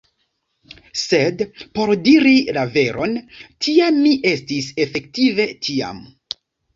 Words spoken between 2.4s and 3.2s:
la veron,